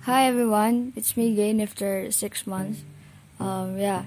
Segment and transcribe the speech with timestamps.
[0.00, 2.88] Hi everyone, it's me again after six months.
[3.36, 4.02] Um, ya, yeah.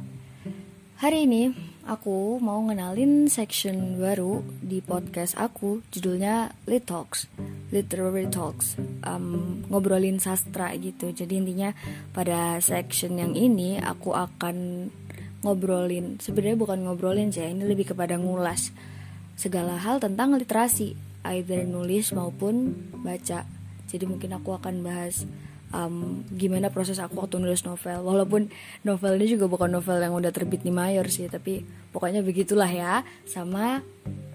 [0.97, 1.54] hari ini
[1.86, 7.29] aku mau ngenalin section baru di podcast aku, judulnya Lit Talks,
[7.70, 8.73] Literary Talks,
[9.05, 11.14] um, ngobrolin sastra gitu.
[11.14, 11.77] Jadi intinya
[12.10, 14.89] pada section yang ini aku akan
[15.46, 18.73] ngobrolin, sebenarnya bukan ngobrolin sih, ini lebih kepada ngulas
[19.38, 20.98] segala hal tentang literasi,
[21.30, 23.45] either nulis maupun baca.
[23.85, 25.30] Jadi mungkin aku akan bahas
[25.73, 28.05] um, gimana proses aku waktu nulis novel?
[28.05, 28.48] Walaupun
[28.86, 33.02] novel ini juga bukan novel yang udah terbit di mayor sih tapi pokoknya begitulah ya.
[33.26, 33.81] Sama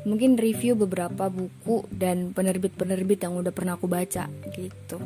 [0.05, 4.99] mungkin review beberapa buku dan penerbit-penerbit yang udah pernah aku baca gitu.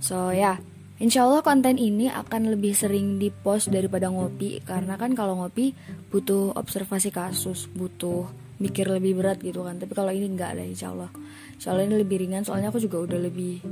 [0.00, 0.56] So ya
[1.00, 5.72] Insya Allah konten ini akan lebih sering di post daripada ngopi Karena kan kalau ngopi
[6.12, 8.28] butuh observasi kasus Butuh
[8.60, 9.80] mikir lebih berat gitu kan.
[9.80, 11.08] Tapi kalau ini enggak lah insya Allah.
[11.64, 13.64] Allah ini lebih ringan soalnya aku juga udah lebih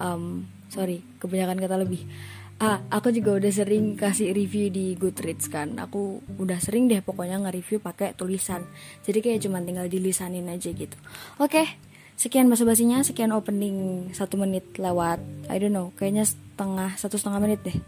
[0.00, 2.04] um, sorry kebanyakan kata lebih.
[2.58, 5.78] Ah aku juga udah sering kasih review di Goodreads kan.
[5.78, 8.66] Aku udah sering deh pokoknya nge-review pakai tulisan.
[9.06, 10.98] Jadi kayak cuma tinggal dilisanin aja gitu.
[11.38, 11.66] Oke okay,
[12.18, 15.22] sekian basa basinya sekian opening satu menit lewat.
[15.46, 17.78] I don't know kayaknya setengah satu setengah menit deh.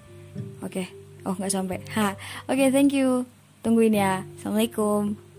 [0.62, 0.86] Oke okay.
[1.26, 1.82] oh nggak sampai.
[1.98, 2.14] Ha
[2.46, 3.26] oke okay, thank you.
[3.66, 4.22] Tungguin ya.
[4.38, 5.29] Assalamualaikum